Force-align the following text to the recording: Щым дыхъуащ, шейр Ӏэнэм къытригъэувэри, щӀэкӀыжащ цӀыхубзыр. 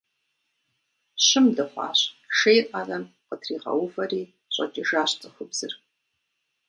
Щым 1.25 1.45
дыхъуащ, 1.55 1.99
шейр 2.37 2.63
Ӏэнэм 2.71 3.03
къытригъэувэри, 3.27 4.23
щӀэкӀыжащ 4.53 5.11
цӀыхубзыр. 5.19 5.73